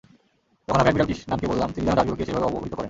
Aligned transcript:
তখন 0.65 0.79
আমি 0.81 0.87
অ্যাডমিরাল 0.89 1.09
কৃষ্ণানকে 1.09 1.47
বললাম, 1.51 1.69
তিনি 1.73 1.85
যেন 1.87 1.93
জাহাজগুলোকে 1.97 2.23
সেইভাবে 2.27 2.47
অবহিত 2.49 2.71
করেন। 2.73 2.79